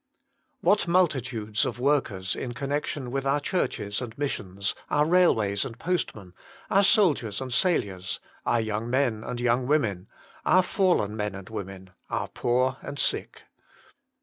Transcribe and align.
What 0.61 0.87
multitudes 0.87 1.63
of 1.63 1.77
workers 1.77 2.35
in 2.35 2.55
connection 2.55 3.11
with 3.11 3.23
our 3.23 3.39
churches 3.39 4.01
and 4.01 4.17
missions, 4.17 4.73
our 4.89 5.05
railways 5.05 5.63
and 5.63 5.77
postmen, 5.77 6.33
our 6.71 6.81
soldiers 6.81 7.39
and 7.39 7.53
sailors, 7.53 8.19
our 8.43 8.59
young 8.61 8.89
men 8.89 9.23
and 9.23 9.39
young 9.39 9.67
women, 9.67 10.07
our 10.43 10.63
fallen 10.63 11.15
men 11.15 11.35
and 11.35 11.49
women, 11.51 11.91
our 12.09 12.29
poor 12.29 12.77
and 12.81 12.97
sick. 12.97 13.43